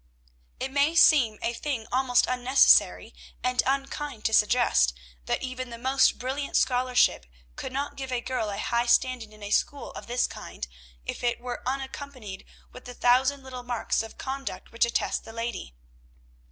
It 0.59 0.71
may 0.71 0.95
seem 0.95 1.37
a 1.43 1.53
thing 1.53 1.85
almost 1.91 2.25
unnecessary 2.27 3.13
and 3.43 3.61
unkind 3.67 4.25
to 4.25 4.33
suggest, 4.33 4.95
that 5.27 5.43
even 5.43 5.69
the 5.69 5.77
most 5.77 6.17
brilliant 6.17 6.57
scholarship 6.57 7.27
could 7.55 7.71
not 7.71 7.97
give 7.97 8.11
a 8.11 8.19
girl 8.19 8.49
a 8.49 8.57
high 8.57 8.87
standing 8.87 9.31
in 9.31 9.43
a 9.43 9.51
school 9.51 9.91
of 9.91 10.07
this 10.07 10.25
kind, 10.25 10.67
if 11.05 11.23
it 11.23 11.39
were 11.39 11.61
unaccompanied 11.67 12.45
with 12.71 12.85
the 12.85 12.95
thousand 12.95 13.43
little 13.43 13.61
marks 13.61 14.01
of 14.01 14.17
conduct 14.17 14.71
which 14.71 14.85
attest 14.85 15.23
the 15.23 15.33
lady. 15.33 15.75